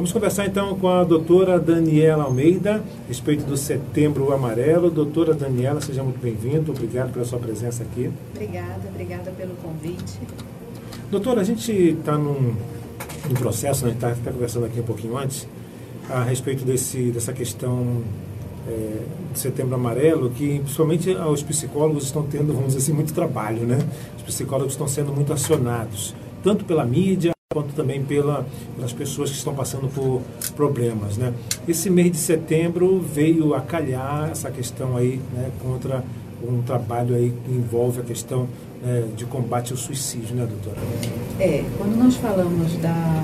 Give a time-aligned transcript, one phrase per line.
[0.00, 4.90] Vamos conversar então com a doutora Daniela Almeida, a respeito do Setembro Amarelo.
[4.90, 8.10] Doutora Daniela, seja muito bem-vinda, obrigado pela sua presença aqui.
[8.34, 10.18] Obrigada, obrigada pelo convite.
[11.10, 12.54] Doutora, a gente está num,
[13.28, 15.46] num, processo, né, a gente está tá conversando aqui um pouquinho antes,
[16.08, 18.02] a respeito desse, dessa questão
[18.66, 19.02] é,
[19.34, 23.78] de Setembro Amarelo, que principalmente os psicólogos estão tendo, vamos dizer assim, muito trabalho, né?
[24.16, 28.46] Os psicólogos estão sendo muito acionados, tanto pela mídia, quanto também pela,
[28.76, 30.22] pelas pessoas que estão passando por
[30.54, 31.16] problemas.
[31.16, 31.34] Né?
[31.66, 36.04] Esse mês de setembro veio a calhar essa questão aí né, contra
[36.48, 38.46] um trabalho aí que envolve a questão
[38.80, 40.76] né, de combate ao suicídio, né, doutora?
[41.40, 43.20] É, quando nós falamos da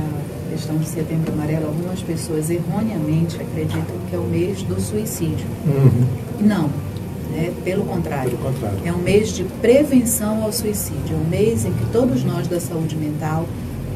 [0.51, 5.46] questão de setembro amarelo, algumas pessoas erroneamente acreditam que é o mês do suicídio.
[5.65, 6.45] Uhum.
[6.45, 6.68] Não,
[7.30, 7.54] né?
[7.62, 11.73] Pelo contrário, Pelo contrário, é um mês de prevenção ao suicídio, é um mês em
[11.73, 13.46] que todos nós da saúde mental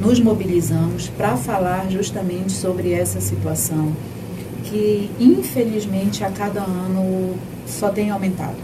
[0.01, 3.93] nos mobilizamos para falar justamente sobre essa situação
[4.65, 7.35] que, infelizmente, a cada ano
[7.67, 8.57] só tem aumentado.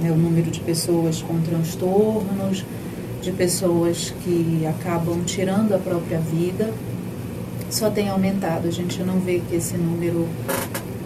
[0.00, 0.10] Né?
[0.10, 2.64] O número de pessoas com transtornos,
[3.22, 6.72] de pessoas que acabam tirando a própria vida,
[7.70, 8.66] só tem aumentado.
[8.66, 10.26] A gente não vê que esse número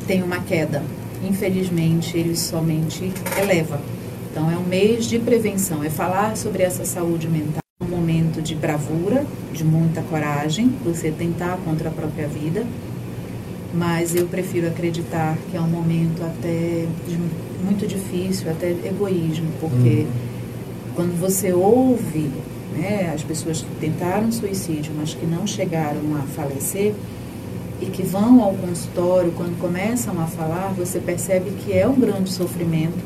[0.06, 0.83] tem uma queda.
[1.22, 3.81] Infelizmente, ele somente eleva.
[4.31, 7.64] Então, é um mês de prevenção, é falar sobre essa saúde mental
[8.45, 12.64] de bravura, de muita coragem, você tentar contra a própria vida,
[13.73, 16.87] mas eu prefiro acreditar que é um momento até
[17.65, 20.06] muito difícil, até egoísmo, porque uhum.
[20.95, 22.31] quando você ouve
[22.77, 26.95] né, as pessoas que tentaram suicídio, mas que não chegaram a falecer,
[27.81, 32.31] e que vão ao consultório, quando começam a falar, você percebe que é um grande
[32.31, 33.03] sofrimento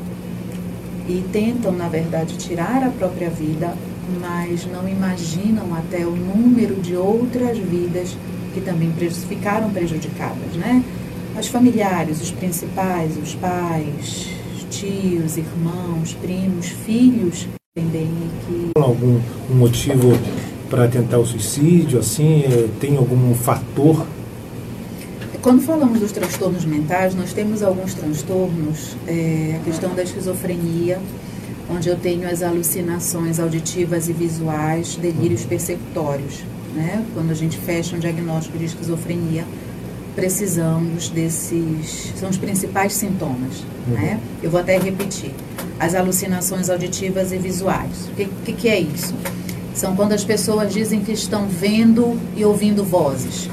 [1.07, 3.73] e tentam, na verdade, tirar a própria vida
[4.19, 8.15] mas não imaginam até o número de outras vidas
[8.53, 8.91] que também
[9.27, 10.83] ficaram prejudicadas, né?
[11.39, 14.27] Os familiares, os principais, os pais,
[14.69, 18.09] tios, irmãos, primos, filhos também
[18.47, 19.19] que algum
[19.49, 20.11] um motivo
[20.69, 22.43] para tentar o suicídio, assim,
[22.79, 24.05] tem algum fator?
[25.41, 30.99] Quando falamos dos transtornos mentais, nós temos alguns transtornos, é, a questão da esquizofrenia,
[31.69, 36.43] onde eu tenho as alucinações auditivas e visuais, delírios persecutórios.
[36.73, 37.05] Né?
[37.13, 39.45] Quando a gente fecha um diagnóstico de esquizofrenia,
[40.15, 42.13] precisamos desses.
[42.15, 43.63] São os principais sintomas.
[43.87, 43.93] Uhum.
[43.93, 44.19] Né?
[44.41, 45.31] Eu vou até repetir:
[45.79, 48.09] as alucinações auditivas e visuais.
[48.11, 49.13] O que, que, que é isso?
[49.73, 53.49] São quando as pessoas dizem que estão vendo e ouvindo vozes.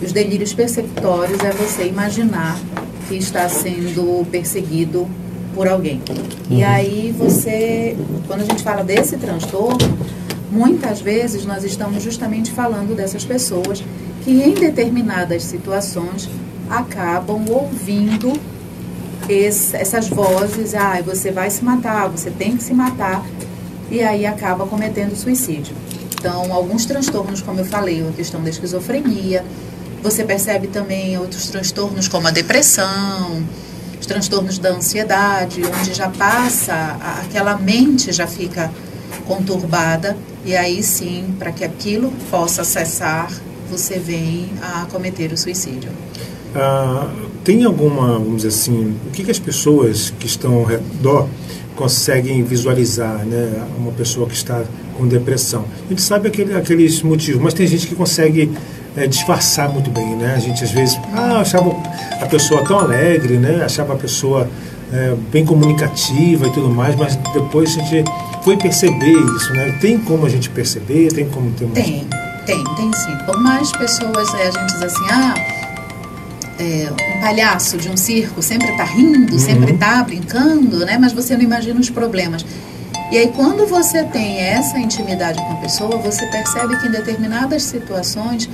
[0.00, 2.58] Os delírios persecutórios é você imaginar
[3.08, 5.08] que está sendo perseguido
[5.54, 6.00] por alguém.
[6.08, 6.58] Uhum.
[6.58, 7.96] E aí você,
[8.26, 9.78] quando a gente fala desse transtorno,
[10.50, 13.82] muitas vezes nós estamos justamente falando dessas pessoas
[14.24, 16.28] que em determinadas situações
[16.68, 18.32] acabam ouvindo
[19.28, 23.24] esse, essas vozes, ah, você vai se matar, você tem que se matar,
[23.90, 25.74] e aí acaba cometendo suicídio.
[26.18, 29.44] Então, alguns transtornos, como eu falei, a questão da esquizofrenia,
[30.02, 33.42] você percebe também outros transtornos como a depressão,
[34.02, 36.74] os transtornos da ansiedade, onde já passa,
[37.24, 38.68] aquela mente já fica
[39.28, 43.30] conturbada, e aí sim, para que aquilo possa cessar,
[43.70, 45.88] você vem a cometer o suicídio.
[46.52, 47.08] Ah,
[47.44, 51.28] tem alguma, vamos dizer assim, o que, que as pessoas que estão ao redor
[51.76, 53.64] conseguem visualizar, né?
[53.78, 54.64] Uma pessoa que está
[54.98, 55.64] com depressão.
[55.86, 58.50] A gente sabe aquele, aqueles motivos, mas tem gente que consegue
[58.96, 60.34] é, disfarçar muito bem, né?
[60.36, 61.74] A gente às vezes ah, achava
[62.20, 63.62] a pessoa tão alegre, né?
[63.64, 64.48] Achava a pessoa
[64.92, 68.04] é, bem comunicativa e tudo mais, mas depois a gente
[68.42, 69.78] foi perceber isso, né?
[69.80, 71.74] Tem como a gente perceber, tem como ter uma...
[71.74, 72.06] Tem,
[72.44, 73.16] tem, tem sim.
[73.24, 75.34] Por mais pessoas é, a gente diz assim, ah,
[76.58, 79.38] é, um palhaço de um circo sempre está rindo, uhum.
[79.38, 80.98] sempre está brincando, né?
[80.98, 82.44] Mas você não imagina os problemas.
[83.10, 87.62] E aí, quando você tem essa intimidade com a pessoa, você percebe que em determinadas
[87.62, 88.48] situações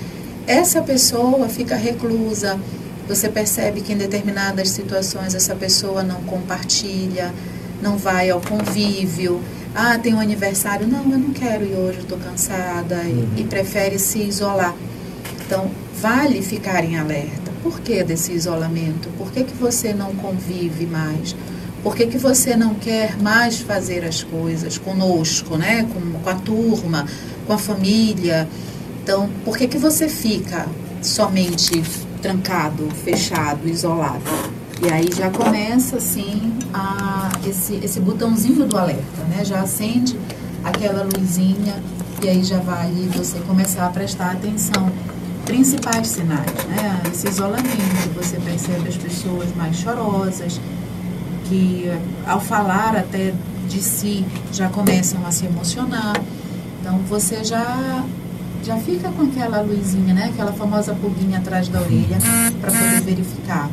[0.49, 2.59] essa pessoa fica reclusa.
[3.07, 7.35] Você percebe que em determinadas situações essa pessoa não compartilha,
[7.83, 9.43] não vai ao convívio.
[9.75, 10.87] Ah, tem um aniversário.
[10.87, 12.97] Não, eu não quero ir hoje, estou cansada.
[12.97, 13.29] Uhum.
[13.37, 14.75] E, e, prefere se isolar.
[15.45, 17.53] Então, vale ficar em alerta.
[17.63, 19.11] Por que desse isolamento?
[19.19, 21.37] Por que, que você não convive mais?
[21.83, 25.87] Por que, que você não quer mais fazer as coisas conosco, né?
[25.93, 27.07] com, com a turma,
[27.47, 28.49] com a família?
[29.09, 30.67] Então, por que, que você fica
[31.01, 31.83] somente
[32.21, 34.21] trancado, fechado, isolado?
[34.83, 39.43] E aí já começa assim a, esse, esse botãozinho do alerta, né?
[39.47, 40.15] Já acende
[40.63, 41.83] aquela luzinha
[42.23, 44.93] e aí já vale você começar a prestar atenção
[45.47, 47.01] principais sinais, né?
[47.11, 50.61] Esse isolamento, você percebe as pessoas mais chorosas,
[51.47, 51.91] que
[52.27, 53.33] ao falar até
[53.67, 54.23] de si
[54.53, 56.21] já começam a se emocionar.
[56.83, 58.05] Então você já
[58.69, 60.27] já fica com aquela luzinha, né?
[60.27, 62.19] Aquela famosa pulguinha atrás da orelha
[62.61, 63.71] para poder verificar.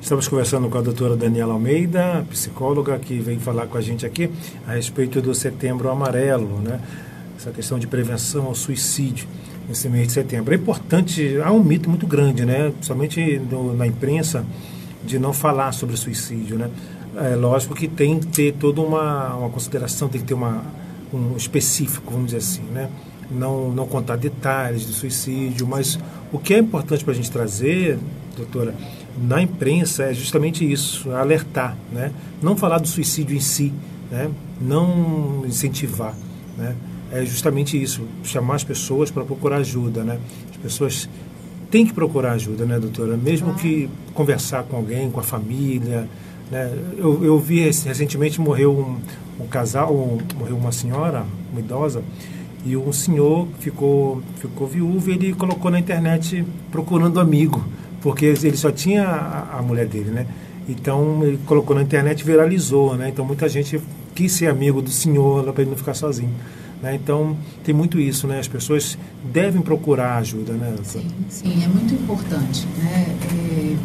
[0.00, 4.30] Estamos conversando com a doutora Daniela Almeida, psicóloga, que vem falar com a gente aqui
[4.66, 6.80] a respeito do Setembro Amarelo, né?
[7.36, 9.28] Essa questão de prevenção ao suicídio
[9.68, 10.54] nesse mês de setembro.
[10.54, 12.70] É importante, há um mito muito grande, né?
[12.70, 14.42] Principalmente no, na imprensa,
[15.04, 16.70] de não falar sobre suicídio, né?
[17.14, 20.64] É lógico que tem que ter toda uma, uma consideração, tem que ter uma,
[21.12, 22.88] um específico, vamos dizer assim, né?
[23.34, 25.98] Não, não contar detalhes do suicídio, mas
[26.32, 27.98] o que é importante para a gente trazer,
[28.36, 28.74] doutora,
[29.20, 32.12] na imprensa é justamente isso, alertar, né?
[32.42, 33.72] Não falar do suicídio em si,
[34.10, 34.30] né?
[34.60, 36.14] Não incentivar,
[36.56, 36.74] né?
[37.10, 40.18] É justamente isso, chamar as pessoas para procurar ajuda, né?
[40.50, 41.08] As pessoas
[41.70, 43.16] têm que procurar ajuda, né, doutora?
[43.16, 46.08] Mesmo que conversar com alguém, com a família,
[46.50, 46.70] né?
[46.96, 49.94] Eu, eu vi recentemente morreu um, um casal,
[50.38, 52.02] morreu uma senhora, uma idosa,
[52.64, 57.64] e um senhor ficou ficou viúvo e ele colocou na internet procurando amigo,
[58.00, 60.26] porque ele só tinha a, a mulher dele, né?
[60.68, 63.08] Então ele colocou na internet e viralizou, né?
[63.08, 63.80] Então muita gente
[64.14, 66.30] quis ser amigo do senhor para ele não ficar sozinho.
[66.82, 66.96] Né?
[66.96, 68.40] Então, tem muito isso, né?
[68.40, 68.98] As pessoas
[69.32, 70.74] devem procurar ajuda, né?
[70.82, 72.66] Sim, sim, é muito importante.
[72.76, 73.16] Né?
[73.30, 73.76] É,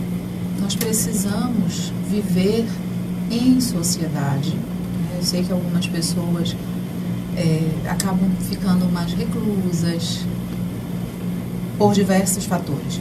[0.59, 2.65] nós precisamos viver
[3.29, 4.55] em sociedade.
[4.55, 5.17] Né?
[5.17, 6.55] Eu sei que algumas pessoas
[7.37, 10.25] é, acabam ficando mais reclusas
[11.77, 12.99] por diversos fatores.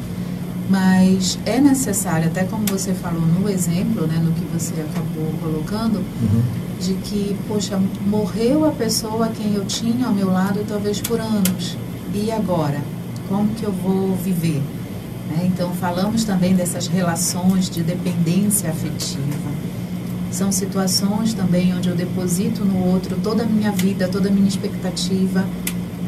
[0.69, 5.99] Mas é necessário, até como você falou no exemplo, né, no que você acabou colocando,
[5.99, 6.43] uhum.
[6.81, 11.79] de que, poxa, morreu a pessoa quem eu tinha ao meu lado talvez por anos.
[12.13, 12.81] E agora?
[13.29, 14.61] Como que eu vou viver?
[15.31, 15.51] Né?
[15.53, 19.51] Então, falamos também dessas relações de dependência afetiva.
[20.31, 24.49] São situações também onde eu deposito no outro toda a minha vida, toda a minha
[24.49, 25.45] expectativa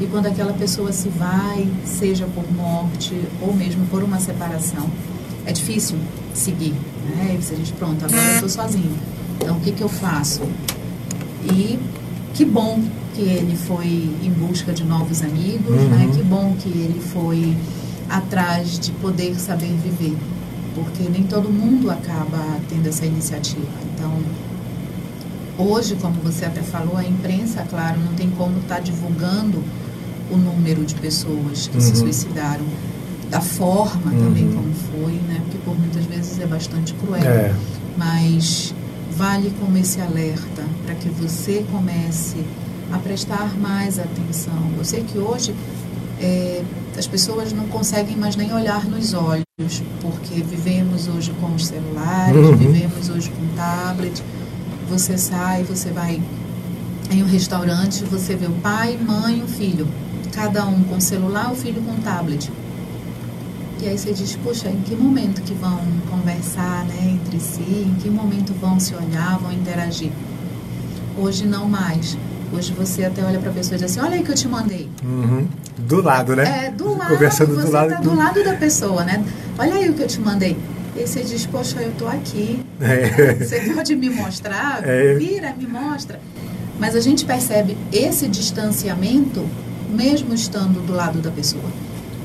[0.01, 4.89] e quando aquela pessoa se vai, seja por morte ou mesmo por uma separação,
[5.45, 5.99] é difícil
[6.35, 6.75] seguir.
[7.05, 7.35] Né?
[7.35, 8.97] E você diz, pronto, agora eu estou sozinho.
[9.37, 10.43] Então, o que, que eu faço?
[11.45, 11.79] E
[12.35, 12.81] que bom
[13.15, 13.87] que ele foi
[14.23, 15.83] em busca de novos amigos, né?
[15.83, 15.89] uhum.
[15.89, 16.11] né?
[16.15, 17.57] Que bom que ele foi
[18.09, 20.17] atrás de poder saber viver.
[20.85, 22.39] Porque nem todo mundo acaba
[22.69, 23.67] tendo essa iniciativa.
[23.95, 24.13] Então,
[25.59, 29.63] hoje, como você até falou, a imprensa, claro, não tem como estar tá divulgando
[30.31, 31.81] o número de pessoas que uhum.
[31.81, 32.65] se suicidaram,
[33.31, 34.25] da forma uhum.
[34.25, 35.41] também como foi, né?
[35.45, 37.23] Porque por muitas vezes é bastante cruel.
[37.23, 37.55] É.
[37.97, 38.75] Mas
[39.13, 42.37] vale como esse alerta para que você comece
[42.93, 44.71] a prestar mais atenção.
[44.77, 45.55] Eu sei que hoje
[46.21, 46.63] é,
[46.97, 49.48] as pessoas não conseguem mais nem olhar nos olhos,
[50.01, 52.57] porque vivemos hoje com os celulares, uhum.
[52.57, 54.23] vivemos hoje com tablet.
[54.89, 56.23] Você sai, você vai
[57.11, 59.89] em um restaurante, você vê o pai, mãe, o filho
[60.33, 62.53] cada um com celular, o filho com tablet.
[63.83, 67.95] E aí você diz, poxa, em que momento que vão conversar né, entre si, em
[68.01, 70.13] que momento vão se olhar, vão interagir?
[71.17, 72.17] Hoje não mais.
[72.53, 74.49] Hoje você até olha para a pessoa e diz assim, olha aí que eu te
[74.49, 74.89] mandei.
[75.05, 75.47] Uhum.
[75.79, 76.67] Do lado, né?
[76.67, 77.11] É, do lado.
[77.11, 77.91] Conversando você do lado.
[77.91, 78.11] Tá do...
[78.11, 79.23] do lado da pessoa, né?
[79.59, 80.57] Olha aí o que eu te mandei.
[80.97, 82.65] E você diz, poxa, eu tô aqui.
[82.81, 83.35] É.
[83.35, 84.83] Você pode me mostrar?
[84.89, 85.15] É.
[85.15, 86.21] Vira, me mostra.
[86.79, 89.45] Mas a gente percebe esse distanciamento
[89.89, 91.65] mesmo estando do lado da pessoa.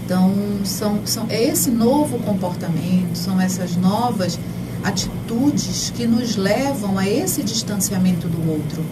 [0.05, 0.33] Então,
[0.65, 4.37] são, são, é esse novo comportamento, são essas novas
[4.83, 8.83] atitudes que nos levam a esse distanciamento do outro.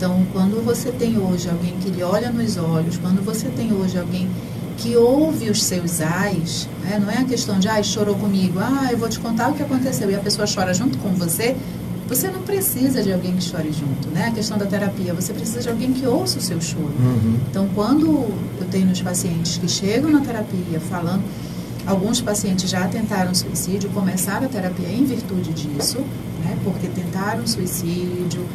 [0.00, 3.98] Então, quando você tem hoje alguém que lhe olha nos olhos, quando você tem hoje
[3.98, 4.30] alguém
[4.78, 6.98] que ouve os seus ais, né?
[6.98, 9.62] não é a questão de, ah, chorou comigo, ah, eu vou te contar o que
[9.62, 11.54] aconteceu, e a pessoa chora junto com você,
[12.08, 14.28] você não precisa de alguém que chore junto, né?
[14.28, 16.94] A questão da terapia, você precisa de alguém que ouça o seu choro.
[16.98, 17.36] Uhum.
[17.50, 18.06] Então, quando
[18.58, 21.22] eu tenho os pacientes que chegam na terapia falando,
[21.86, 25.98] alguns pacientes já tentaram suicídio, começaram a terapia em virtude disso,
[26.42, 26.56] né?
[26.64, 28.46] Porque tentaram suicídio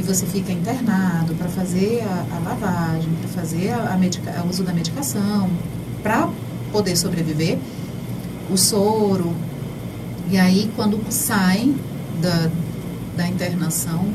[0.00, 4.48] e você fica internado para fazer a, a lavagem, para fazer a, a medica, o
[4.48, 5.50] uso da medicação,
[6.02, 6.26] para
[6.72, 7.58] poder sobreviver,
[8.50, 9.34] o soro.
[10.30, 11.76] E aí, quando saem
[12.22, 12.50] da,
[13.14, 14.06] da internação.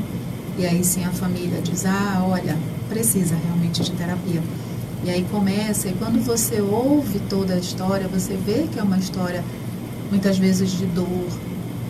[0.58, 2.56] E aí sim a família diz: ah, olha,
[2.88, 4.42] precisa realmente de terapia.
[5.04, 8.98] E aí começa, e quando você ouve toda a história, você vê que é uma
[8.98, 9.44] história
[10.10, 11.28] muitas vezes de dor,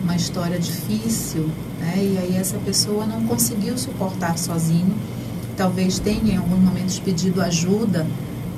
[0.03, 1.95] uma história difícil, né?
[1.97, 4.95] E aí essa pessoa não conseguiu suportar sozinho,
[5.57, 8.07] talvez tenha em alguns momentos pedido ajuda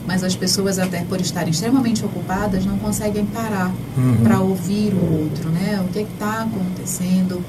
[0.09, 4.17] mas as pessoas até por estarem extremamente ocupadas não conseguem parar uhum.
[4.23, 5.85] para ouvir o outro, né?
[5.87, 7.45] O que é está acontecendo?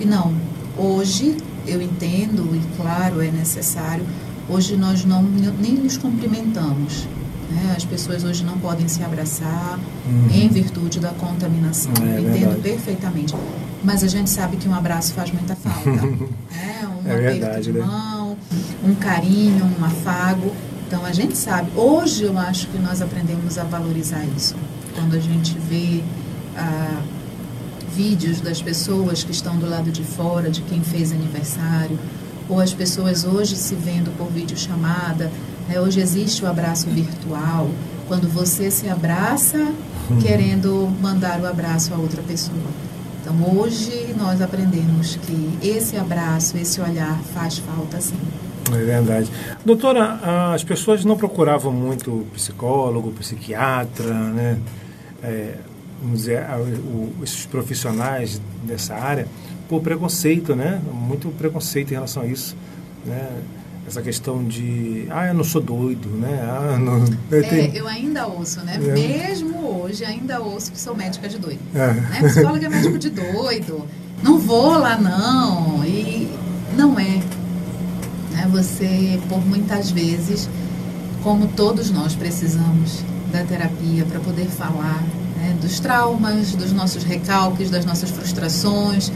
[0.00, 0.34] E não,
[0.76, 4.04] hoje eu entendo e claro é necessário.
[4.48, 7.06] Hoje nós não nem nos cumprimentamos.
[7.48, 7.74] Né?
[7.76, 10.28] As pessoas hoje não podem se abraçar uhum.
[10.34, 11.92] em virtude da contaminação.
[12.02, 12.60] É, eu entendo verdade.
[12.62, 13.32] perfeitamente.
[13.84, 15.90] Mas a gente sabe que um abraço faz muita falta.
[15.90, 16.28] né?
[17.04, 17.84] Um é aperto verdade, de né?
[17.84, 18.36] mão,
[18.84, 20.52] um carinho, um afago.
[20.86, 21.70] Então a gente sabe.
[21.74, 24.54] Hoje eu acho que nós aprendemos a valorizar isso.
[24.94, 26.02] Quando a gente vê
[26.56, 27.00] ah,
[27.94, 31.98] vídeos das pessoas que estão do lado de fora, de quem fez aniversário,
[32.48, 35.30] ou as pessoas hoje se vendo por videochamada.
[35.68, 35.80] Né?
[35.80, 37.70] Hoje existe o abraço virtual,
[38.08, 39.72] quando você se abraça
[40.20, 42.91] querendo mandar o abraço a outra pessoa.
[43.22, 48.18] Então, hoje nós aprendemos que esse abraço, esse olhar faz falta sim.
[48.72, 49.30] É verdade.
[49.64, 54.58] Doutora, as pessoas não procuravam muito psicólogo, psiquiatra, né?
[55.22, 55.54] É,
[56.02, 56.44] vamos dizer,
[57.22, 59.28] esses profissionais dessa área,
[59.68, 60.80] por preconceito, né?
[60.92, 62.56] Muito preconceito em relação a isso,
[63.06, 63.28] né?
[63.86, 66.40] Essa questão de ah eu não sou doido né?
[66.42, 68.76] Ah, não, eu, é, eu ainda ouço né?
[68.76, 68.78] É.
[68.78, 71.92] mesmo hoje ainda ouço que sou médica de doido é.
[71.92, 72.28] né?
[72.28, 73.86] Psicóloga é médico de doido
[74.22, 76.30] não vou lá não e
[76.76, 77.20] não é
[78.32, 78.48] né?
[78.50, 80.48] Você por muitas vezes
[81.22, 85.02] como todos nós precisamos da terapia para poder falar
[85.36, 89.10] né, dos traumas dos nossos recalques das nossas frustrações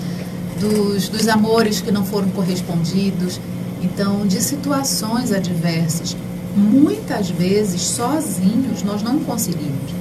[0.59, 3.41] dos, dos amores que não foram correspondidos
[3.83, 6.17] então, de situações adversas,
[6.57, 9.95] muitas vezes sozinhos nós não conseguimos.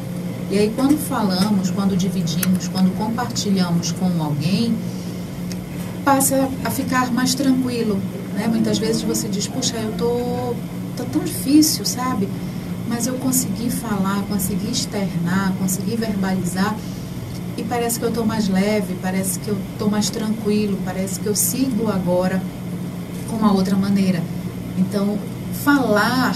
[0.49, 4.75] E aí, quando falamos, quando dividimos, quando compartilhamos com alguém,
[6.03, 7.99] passa a ficar mais tranquilo.
[8.33, 8.47] Né?
[8.47, 10.55] Muitas vezes você diz: Puxa, eu tô,
[10.95, 12.29] tá tão difícil, sabe?
[12.87, 16.75] Mas eu consegui falar, consegui externar, consegui verbalizar
[17.57, 21.25] e parece que eu estou mais leve, parece que eu estou mais tranquilo, parece que
[21.25, 22.41] eu sigo agora
[23.35, 24.21] uma outra maneira.
[24.77, 25.17] Então,
[25.63, 26.35] falar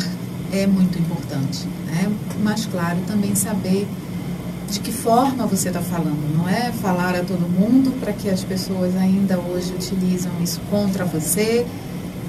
[0.52, 2.12] é muito importante, né?
[2.44, 3.88] mas claro, também saber
[4.70, 8.44] de que forma você está falando, não é falar a todo mundo para que as
[8.44, 11.66] pessoas ainda hoje utilizam isso contra você,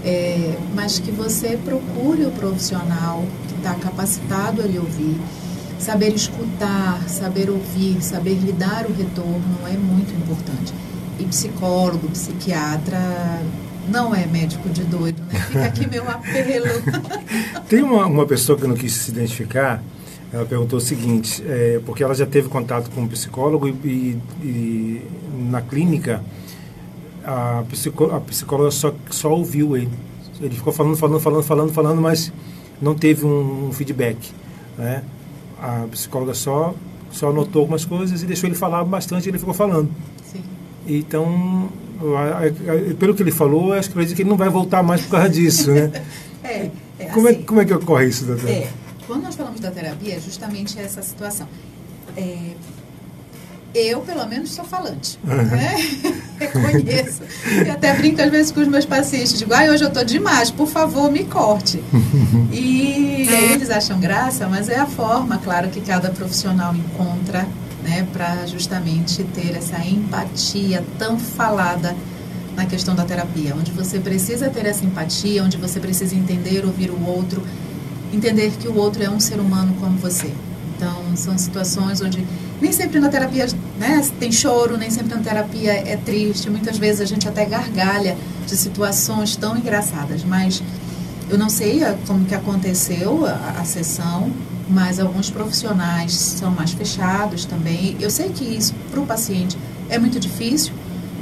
[0.03, 5.21] é, mas que você procure o profissional que está capacitado a lhe ouvir.
[5.79, 10.73] Saber escutar, saber ouvir, saber lhe dar o retorno é muito importante.
[11.19, 12.99] E psicólogo, psiquiatra,
[13.90, 15.40] não é médico de doido, né?
[15.40, 16.66] Fica aqui meu apelo.
[17.68, 19.82] Tem uma, uma pessoa que não quis se identificar,
[20.32, 24.18] ela perguntou o seguinte, é, porque ela já teve contato com um psicólogo e, e,
[24.42, 25.02] e
[25.50, 26.23] na clínica
[27.25, 29.90] a, psicó, a psicóloga só, só ouviu ele.
[30.40, 32.32] Ele ficou falando, falando, falando, falando, falando, mas
[32.80, 34.30] não teve um, um feedback.
[34.78, 35.02] Né?
[35.61, 36.75] A psicóloga só,
[37.11, 39.90] só anotou algumas coisas e deixou ele falar bastante e ele ficou falando.
[40.25, 40.42] Sim.
[40.87, 41.68] Então,
[42.99, 45.11] pelo que ele falou, acho que vai dizer que ele não vai voltar mais por
[45.11, 45.90] causa disso, né?
[46.42, 48.49] é, é, como, assim, é, como é que ocorre isso, doutor?
[48.49, 48.69] É,
[49.07, 51.47] quando nós falamos da terapia, é justamente essa situação.
[52.16, 52.52] É,
[53.75, 55.19] eu, pelo menos, sou falante.
[55.25, 55.37] Uhum.
[55.37, 55.76] Né?
[56.38, 57.23] Reconheço.
[57.66, 59.38] E até brinco às vezes com os meus pacientes.
[59.38, 61.83] Digo, ai, hoje eu estou demais, por favor, me corte.
[62.50, 67.47] e eles acham graça, mas é a forma, claro, que cada profissional encontra
[68.00, 71.95] né, para justamente ter essa empatia tão falada
[72.57, 76.90] na questão da terapia, onde você precisa ter essa empatia, onde você precisa entender, ouvir
[76.90, 77.42] o outro,
[78.12, 80.33] entender que o outro é um ser humano como você.
[80.76, 82.25] Então, são situações onde
[82.61, 83.47] nem sempre na terapia
[83.78, 88.16] né, tem choro, nem sempre na terapia é triste, muitas vezes a gente até gargalha
[88.47, 90.62] de situações tão engraçadas, mas
[91.30, 94.30] eu não sei como que aconteceu a, a sessão,
[94.71, 97.97] mas alguns profissionais são mais fechados também.
[98.00, 99.59] Eu sei que isso para o paciente
[99.89, 100.73] é muito difícil,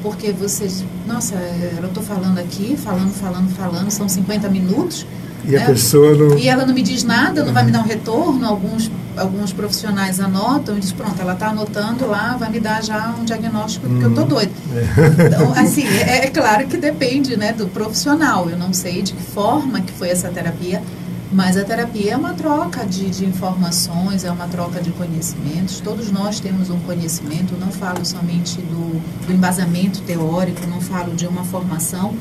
[0.02, 0.68] porque você,
[1.06, 1.34] nossa,
[1.80, 5.06] eu estou falando aqui, falando, falando, falando, são 50 minutos.
[5.44, 5.62] E né?
[5.62, 6.36] a pessoa não...
[6.36, 8.46] E ela não me diz nada, não vai me dar um retorno.
[8.46, 13.14] Alguns, alguns profissionais anotam e dizem, pronto, ela está anotando lá, vai me dar já
[13.18, 14.30] um diagnóstico porque eu estou uhum.
[14.30, 14.52] doida.
[14.74, 15.26] É.
[15.26, 18.50] Então, assim, é, é claro que depende né, do profissional.
[18.50, 20.82] Eu não sei de que forma que foi essa terapia,
[21.30, 25.80] mas a terapia é uma troca de, de, informações, é uma troca de conhecimentos.
[25.80, 31.26] Todos nós temos um conhecimento, não falo somente do, do embasamento teórico, não falo de
[31.26, 32.14] uma formação,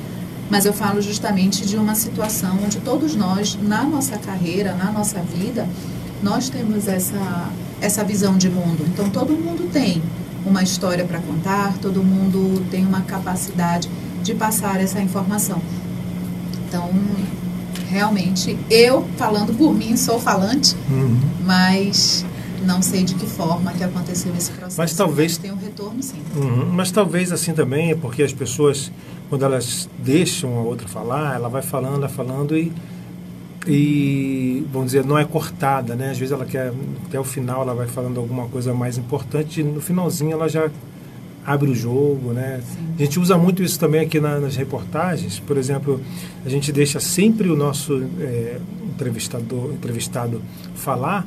[0.50, 5.20] mas eu falo justamente de uma situação onde todos nós, na nossa carreira, na nossa
[5.22, 5.68] vida,
[6.22, 7.50] nós temos essa,
[7.80, 8.86] essa visão de mundo.
[8.88, 10.02] Então, todo mundo tem
[10.46, 13.90] uma história para contar, todo mundo tem uma capacidade
[14.22, 15.62] de passar essa informação.
[16.68, 16.90] Então,
[17.90, 21.18] realmente, eu falando por mim, sou falante, Uhum.
[21.46, 22.26] mas
[22.66, 24.78] não sei de que forma que aconteceu esse processo.
[24.78, 26.18] Mas talvez- tem um retorno, sim.
[26.36, 28.92] Uhum, Mas talvez assim também é porque as pessoas,
[29.30, 32.72] quando elas deixam a outra falar, ela vai falando, vai falando e,
[33.66, 36.12] e vamos dizer, não é cortada, né?
[36.12, 36.72] Às vezes ela quer,
[37.06, 40.70] até o final ela vai falando alguma coisa mais importante e no finalzinho ela já
[41.48, 42.60] abre o jogo, né?
[42.62, 42.88] Sim.
[43.00, 45.40] A gente usa muito isso também aqui na- nas reportagens.
[45.40, 46.02] Por exemplo,
[46.46, 48.60] a gente deixa sempre o nosso é,
[48.94, 50.42] entrevistador, entrevistado
[50.76, 51.26] falar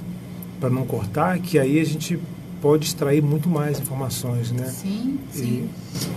[0.60, 2.18] para não cortar, que aí a gente
[2.60, 4.66] pode extrair muito mais informações, né?
[4.66, 5.68] Sim, sim.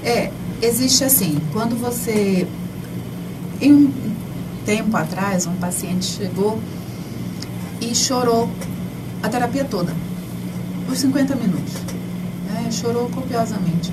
[0.04, 0.30] É,
[0.62, 2.46] existe assim, quando você.
[3.62, 3.92] Em um
[4.66, 6.60] tempo atrás, um paciente chegou
[7.80, 8.50] e chorou
[9.22, 9.94] a terapia toda,
[10.92, 11.74] os 50 minutos.
[12.64, 12.72] Né?
[12.72, 13.92] Chorou copiosamente.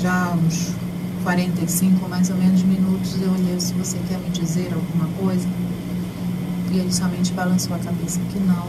[0.00, 0.74] Já uns
[1.22, 5.46] 45 mais ou menos minutos eu olhei se você quer me dizer alguma coisa.
[6.72, 8.66] E ele somente balançou a cabeça que não.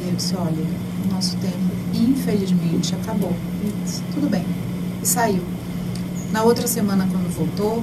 [0.00, 0.64] E eu disse, olha,
[1.04, 1.54] o nosso tempo,
[1.94, 3.32] infelizmente, acabou.
[3.62, 4.44] E disse, tudo bem.
[5.02, 5.42] E saiu.
[6.32, 7.82] Na outra semana, quando voltou,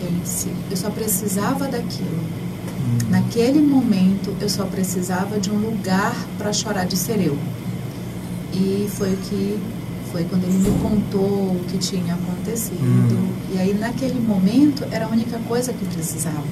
[0.00, 2.24] ele disse, eu só precisava daquilo.
[3.08, 7.38] Naquele momento, eu só precisava de um lugar para chorar de ser eu.
[8.52, 9.58] E foi o que
[10.12, 12.74] foi quando ele me contou o que tinha acontecido.
[12.82, 13.28] Hum.
[13.54, 16.42] E aí, naquele momento, era a única coisa que precisava.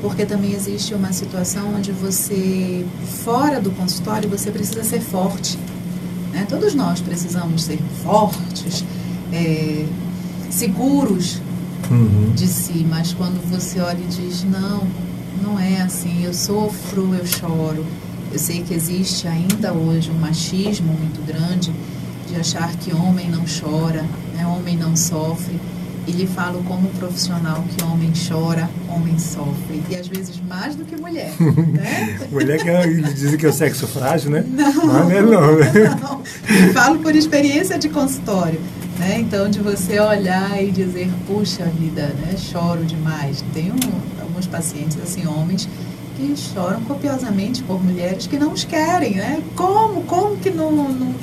[0.00, 2.86] Porque também existe uma situação onde você,
[3.24, 5.58] fora do consultório, você precisa ser forte.
[6.32, 6.46] né?
[6.48, 8.84] Todos nós precisamos ser fortes,
[9.32, 9.84] é,
[10.50, 11.40] seguros
[11.90, 12.32] Uhum.
[12.34, 14.86] de si, mas quando você olha e diz, não,
[15.42, 17.84] não é assim, eu sofro, eu choro.
[18.30, 21.72] Eu sei que existe ainda hoje um machismo muito grande
[22.28, 24.04] de achar que homem não chora,
[24.34, 24.46] né?
[24.46, 25.58] homem não sofre.
[26.06, 29.82] E lhe falo como profissional que homem chora, homem sofre.
[29.90, 31.32] E às vezes mais do que mulher.
[31.38, 32.18] Né?
[32.30, 34.44] Mulher que é, dizem que é o sexo frágil, né?
[34.46, 34.86] Não.
[34.86, 35.58] Mas não é não?
[36.18, 38.60] Não, falo por experiência de consultório.
[38.98, 39.20] Né?
[39.20, 42.34] Então, de você olhar e dizer, puxa vida, né?
[42.36, 43.44] choro demais.
[43.54, 43.74] Tenho
[44.20, 45.68] alguns pacientes, assim, homens,
[46.18, 49.14] que choram copiosamente por mulheres que não os querem.
[49.14, 49.40] Né?
[49.54, 50.02] Como?
[50.02, 51.14] Como que não, não,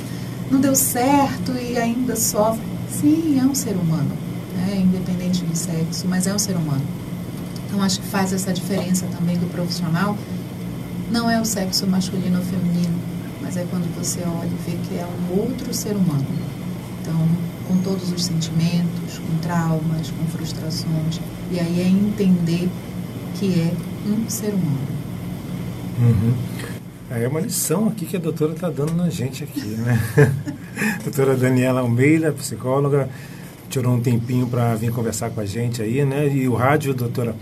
[0.50, 2.64] não deu certo e ainda sofre?
[2.90, 4.12] Sim, é um ser humano,
[4.56, 4.78] né?
[4.78, 6.82] independente do sexo, mas é um ser humano.
[7.68, 10.18] Então, acho que faz essa diferença também do profissional.
[11.12, 12.98] Não é o sexo masculino ou feminino,
[13.42, 16.26] mas é quando você olha e vê que é um outro ser humano.
[17.02, 17.28] Então,
[17.68, 21.20] com todos os sentimentos, com traumas, com frustrações.
[21.52, 22.70] E aí é entender
[23.36, 23.74] que é
[24.06, 24.88] um ser humano.
[26.00, 26.34] Uhum.
[27.10, 30.02] É uma lição aqui que a doutora está dando na gente aqui, né?
[31.04, 33.10] doutora Daniela Almeida, psicóloga,
[33.70, 36.28] tirou um tempinho para vir conversar com a gente aí, né?
[36.28, 37.36] E o rádio, doutora,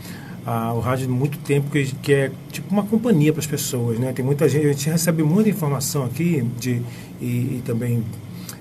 [0.46, 4.12] ah, o rádio muito tempo que, que é tipo uma companhia para as pessoas, né?
[4.12, 6.82] Tem muita gente, a gente recebe muita informação aqui de,
[7.22, 8.04] e, e também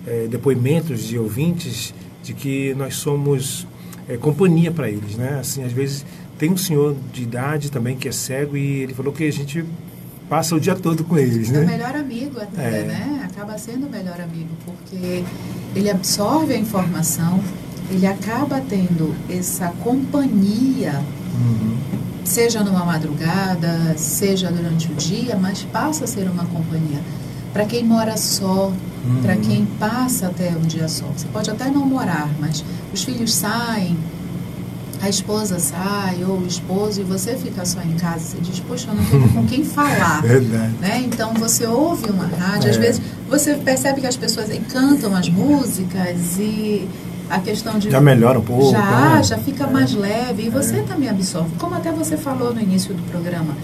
[0.06, 3.66] é, depoimentos de ouvintes de que nós somos
[4.08, 5.38] é, companhia para eles, né?
[5.40, 6.06] Assim, às vezes
[6.42, 9.64] tem um senhor de idade também que é cego e ele falou que a gente
[10.28, 11.66] passa o dia todo com eles, É o né?
[11.66, 12.82] melhor amigo até, É.
[12.82, 13.28] né?
[13.30, 15.22] Acaba sendo o melhor amigo, porque
[15.76, 17.38] ele absorve a informação,
[17.88, 21.00] ele acaba tendo essa companhia
[21.32, 21.76] Uhum.
[22.24, 26.98] seja numa madrugada, seja durante o dia, mas passa a ser uma companhia.
[27.52, 28.72] Para quem mora só,
[29.04, 29.22] Uhum.
[29.22, 31.06] para quem passa até um dia só.
[31.16, 33.96] Você pode até não morar, mas os filhos saem,
[35.02, 38.20] a esposa sai, ou o esposo, e você fica só em casa.
[38.20, 40.22] Você diz, poxa, eu não tenho com quem falar.
[40.24, 40.72] Verdade.
[40.80, 41.02] Né?
[41.04, 42.78] Então você ouve uma rádio, às É.
[42.80, 46.88] vezes você percebe que as pessoas cantam as músicas e
[47.28, 48.70] a questão de Já melhora um pouco.
[48.70, 49.22] já, né?
[49.24, 50.44] já fica mais leve.
[50.44, 51.50] E você também absorve.
[51.58, 53.56] Como até você falou no início do programa,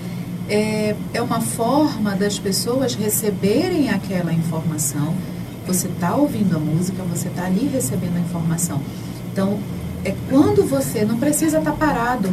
[0.49, 5.15] é, é uma forma das pessoas receberem aquela informação.
[5.67, 8.81] Você está ouvindo a música, você está ali recebendo a informação.
[9.33, 9.59] Então,
[10.05, 12.29] é quando você não precisa estar parado.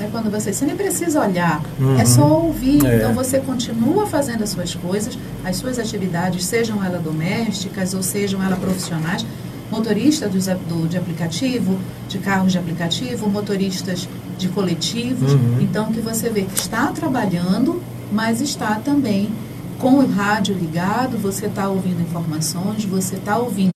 [0.00, 1.96] É quando você, você nem precisa olhar, Uhum.
[2.00, 2.84] é só ouvir.
[2.84, 2.96] É.
[2.96, 8.42] Então você continua fazendo as suas coisas, as suas atividades, sejam elas domésticas ou sejam
[8.42, 9.24] elas profissionais,
[9.70, 11.78] motoristas dos a- do, de aplicativo,
[12.08, 15.32] de carros de aplicativo, motoristas de coletivos.
[15.32, 15.58] Uhum.
[15.60, 17.80] Então que você vê que está trabalhando,
[18.10, 19.30] mas está também
[19.78, 23.70] com o rádio ligado, você está ouvindo informações, você está ouvindo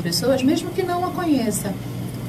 [0.00, 1.72] pessoas, mesmo que não a conheça,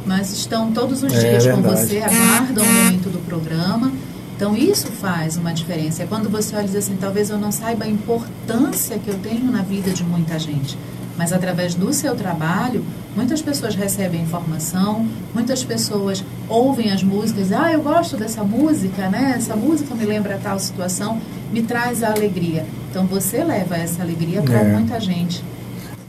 [0.05, 1.87] mas estão todos os É dias com verdade.
[1.87, 3.91] você, aguardam o momento do programa.
[4.35, 6.01] Então isso faz uma diferença.
[6.01, 9.19] É quando você olha e diz assim, talvez eu não saiba a importância que eu
[9.19, 10.77] tenho na vida de muita gente,
[11.15, 12.83] mas através do seu trabalho,
[13.15, 19.35] muitas pessoas recebem informação, muitas pessoas ouvem as músicas, ah, eu gosto dessa música, né?
[19.37, 21.19] Essa música me lembra tal situação,
[21.51, 22.65] me traz a alegria.
[22.89, 24.73] Então você leva essa alegria para é.
[24.73, 25.43] muita gente.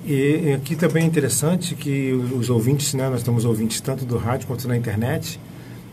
[0.04, 4.48] E aqui também é interessante que os ouvintes, né, nós temos ouvintes tanto do rádio
[4.48, 5.38] quanto na internet,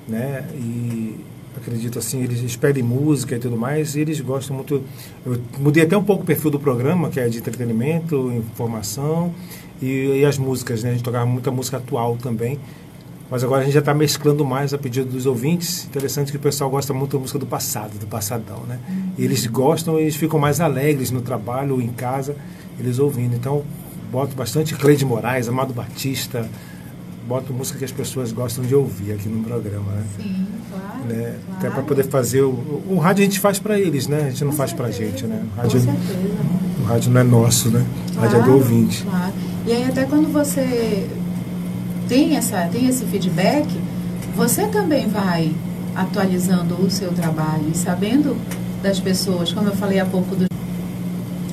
[0.07, 1.15] né, e
[1.55, 4.81] acredito assim, eles pedem música e tudo mais, e eles gostam muito.
[5.25, 9.33] Eu mudei até um pouco o perfil do programa, que é de entretenimento, informação
[9.81, 10.89] e, e as músicas, né?
[10.89, 12.59] A gente tocava muita música atual também.
[13.29, 15.85] Mas agora a gente já está mesclando mais a pedido dos ouvintes.
[15.85, 18.79] Interessante que o pessoal gosta muito da música do passado, do passadão, né?
[19.19, 22.35] E eles gostam, eles ficam mais alegres no trabalho ou em casa,
[22.79, 23.35] eles ouvindo.
[23.35, 23.63] Então,
[24.11, 26.47] boto bastante Cleide Moraes, Amado Batista,
[27.27, 30.03] boto música que as pessoas gostam de ouvir aqui no programa, né?
[30.17, 31.05] Sim, claro.
[31.07, 31.35] Né?
[31.45, 31.59] claro.
[31.59, 34.21] Até para poder fazer o, o rádio a gente faz para eles, né?
[34.21, 35.45] A gente não Com faz para a gente, né?
[35.53, 36.33] O rádio, Com certeza.
[36.81, 37.85] o rádio não é nosso, né?
[38.15, 39.03] O rádio é do ouvinte.
[39.03, 39.33] Claro.
[39.67, 41.07] E aí até quando você
[42.07, 43.67] tem essa tem esse feedback,
[44.35, 45.53] você também vai
[45.95, 48.35] atualizando o seu trabalho e sabendo
[48.81, 50.47] das pessoas, como eu falei há pouco do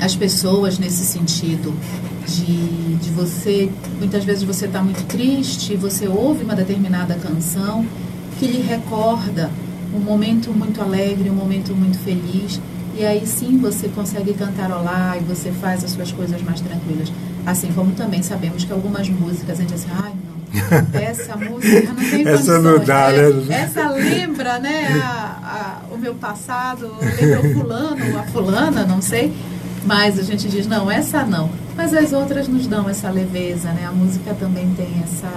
[0.00, 1.74] as pessoas nesse sentido
[2.26, 7.86] de, de você, muitas vezes você está muito triste, você ouve uma determinada canção
[8.38, 9.50] que lhe recorda
[9.94, 12.60] um momento muito alegre, um momento muito feliz,
[12.98, 17.12] e aí sim você consegue cantarolar e você faz as suas coisas mais tranquilas.
[17.44, 21.92] Assim como também sabemos que algumas músicas a gente diz assim, ai não, essa música
[21.92, 23.62] não tem Essa não dá, é, né?
[23.62, 29.32] Essa lembra, né, a, a, o meu passado, lembra o fulano, a fulana, não sei.
[29.86, 31.48] Mas a gente diz, não, essa não.
[31.76, 33.86] Mas as outras nos dão essa leveza, né?
[33.86, 35.30] A música também tem essa,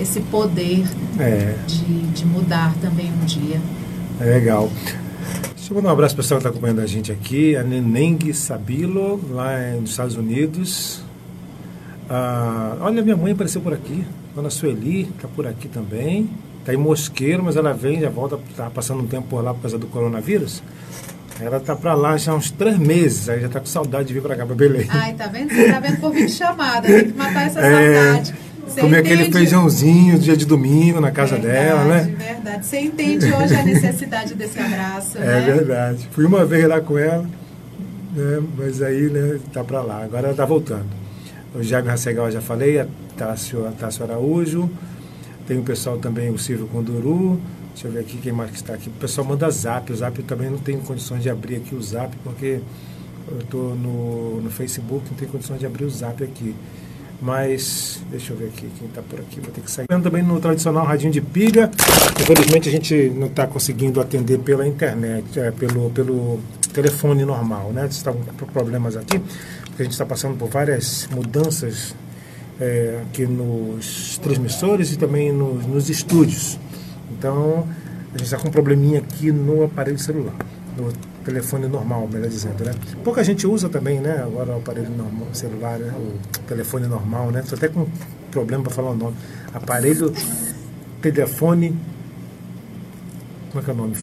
[0.00, 0.84] esse poder
[1.18, 1.54] É.
[1.66, 3.60] de, de mudar também um dia.
[4.20, 4.70] É legal.
[5.56, 7.56] Deixa eu mandar um abraço para o pessoal que está acompanhando a gente aqui.
[7.56, 11.02] A Neneng Sabilo, lá nos Estados Unidos.
[12.10, 14.04] Ah, olha, minha mãe apareceu por aqui.
[14.34, 16.28] Dona Sueli está por aqui também.
[16.60, 19.62] Está em Mosqueiro, mas ela vem, já volta, está passando um tempo por lá por
[19.62, 20.62] causa do coronavírus.
[21.40, 24.14] Ela tá para lá já há uns três meses, aí já tá com saudade de
[24.14, 24.86] vir para cá, para Belém.
[24.88, 25.52] Ai, tá vendo?
[25.52, 28.34] Você tá vendo por vídeo chamada, tem que matar essa É, saudade.
[28.66, 29.32] Você Comer aquele entende?
[29.38, 32.14] feijãozinho dia de domingo na casa verdade, dela, né?
[32.16, 35.40] Verdade, Você entende hoje a necessidade desse abraço, É né?
[35.40, 36.08] verdade.
[36.12, 37.26] Fui uma vez lá com ela,
[38.14, 38.42] né?
[38.56, 40.02] mas aí né, tá para lá.
[40.04, 40.86] Agora ela tá voltando.
[41.54, 42.86] O Jaime Rassegal, já falei, a
[43.18, 44.70] Tássio, a Tássio Araújo.
[45.46, 47.38] Tem o pessoal também, o Silvio Conduru.
[47.74, 48.88] Deixa eu ver aqui quem mais que está aqui.
[48.88, 49.92] O pessoal manda zap.
[49.92, 52.60] O zap eu também não tenho condições de abrir aqui o zap, porque
[53.28, 56.54] eu estou no, no Facebook, não tenho condições de abrir o zap aqui.
[57.20, 59.40] Mas, deixa eu ver aqui quem está por aqui.
[59.40, 59.86] Vou ter que sair.
[59.86, 61.70] Também no tradicional radinho de pilha.
[62.20, 66.38] Infelizmente a gente não está conseguindo atender pela internet, é, pelo, pelo
[66.72, 67.86] telefone normal, né?
[67.90, 71.94] Estão com problemas aqui, porque a gente está passando por várias mudanças
[72.60, 76.58] é, aqui nos transmissores e também nos, nos estúdios.
[77.24, 77.66] Então,
[78.14, 80.34] a gente está com um probleminha aqui no aparelho celular,
[80.76, 80.92] no
[81.24, 82.74] telefone normal, melhor dizendo, né?
[83.02, 84.22] Pouca gente usa também, né?
[84.22, 85.90] Agora o aparelho normal, celular, né?
[85.96, 87.40] o telefone normal, né?
[87.40, 87.88] Estou até com
[88.30, 89.16] problema para falar o nome.
[89.54, 90.12] Aparelho,
[91.00, 91.74] telefone,
[93.48, 93.96] como é que é o nome?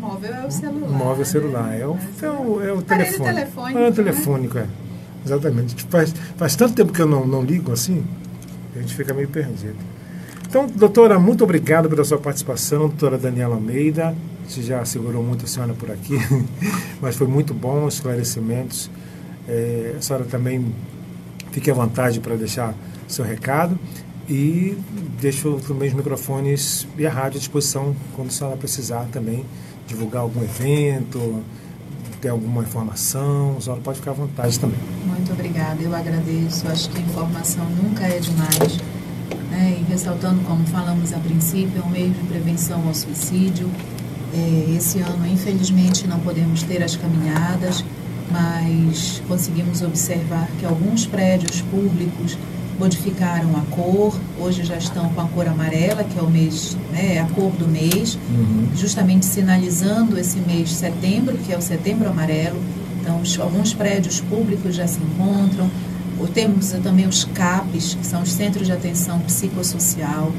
[0.00, 0.88] Móvel é o celular.
[0.88, 1.24] Móvel né?
[1.24, 3.34] celular, é o, é o, é o telefone.
[3.34, 3.92] telefônico, É o né?
[3.92, 4.66] telefônico, é.
[5.26, 5.84] Exatamente.
[5.90, 8.02] Faz, faz tanto tempo que eu não, não ligo assim,
[8.74, 9.76] a gente fica meio perdido.
[10.48, 14.14] Então, doutora, muito obrigado pela sua participação, doutora Daniela Almeida.
[14.48, 16.14] Gente já segurou muito a senhora por aqui,
[17.02, 18.88] mas foi muito bom os esclarecimentos.
[19.48, 20.72] É, a senhora também
[21.50, 22.74] fique à vontade para deixar
[23.08, 23.78] seu recado
[24.28, 24.78] e
[25.20, 29.44] deixo também os microfones e a rádio à disposição quando a senhora precisar também
[29.86, 31.42] divulgar algum evento,
[32.20, 34.78] ter alguma informação, a senhora pode ficar à vontade também.
[35.06, 36.68] Muito obrigada, eu agradeço.
[36.68, 38.95] Acho que informação nunca é demais.
[39.56, 39.78] Né?
[39.80, 43.70] E ressaltando, como falamos a princípio, é um meio de prevenção ao suicídio.
[44.34, 47.82] É, esse ano, infelizmente, não podemos ter as caminhadas,
[48.30, 52.36] mas conseguimos observar que alguns prédios públicos
[52.78, 54.14] modificaram a cor.
[54.38, 57.50] Hoje já estão com a cor amarela, que é o mês, né, é a cor
[57.52, 58.18] do mês
[58.74, 62.60] justamente sinalizando esse mês de setembro, que é o setembro amarelo.
[63.00, 65.70] Então, alguns prédios públicos já se encontram.
[66.36, 70.30] Temos também os CAPs, que são os Centros de Atenção Psicossocial.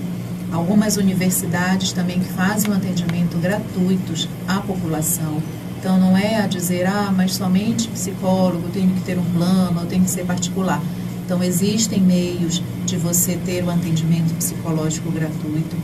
[0.52, 5.42] Algumas universidades também que fazem um atendimento gratuitos à população.
[5.80, 10.04] Então, não é a dizer, ah, mas somente psicólogo, tem que ter um plano, tem
[10.04, 10.80] que ser particular.
[11.26, 15.76] Então, existem meios de você ter o atendimento psicológico gratuito.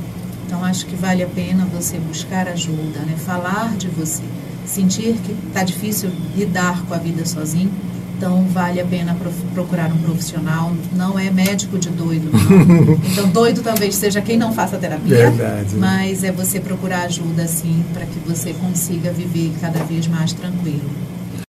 [0.45, 3.15] Então, acho que vale a pena você buscar ajuda, né?
[3.17, 4.21] falar de você,
[4.63, 7.71] sentir que está difícil lidar com a vida sozinho.
[8.23, 9.17] Então vale a pena
[9.53, 10.71] procurar um profissional.
[10.93, 12.93] Não é médico de doido, não.
[13.11, 15.75] então doido talvez seja quem não faça terapia, Verdade.
[15.75, 20.89] mas é você procurar ajuda sim para que você consiga viver cada vez mais tranquilo.